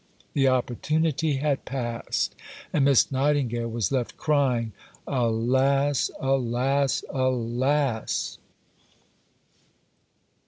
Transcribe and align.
The 0.33 0.47
opportunity 0.47 1.33
had 1.35 1.63
passed, 1.63 2.35
and 2.73 2.85
Miss 2.85 3.11
Nightingale 3.11 3.67
was 3.69 3.91
left 3.91 4.17
crying, 4.17 4.71
"Alas! 5.05 6.09
Alas! 6.19 7.03
Alas!" 7.07 8.39